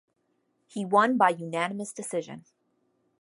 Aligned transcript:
He 0.65 0.83
won 0.83 1.15
by 1.19 1.29
unanimous 1.29 1.93
decision. 1.93 2.43